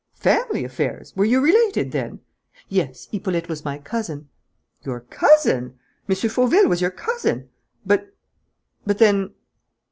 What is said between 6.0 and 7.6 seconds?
M. Fauville was your cousin!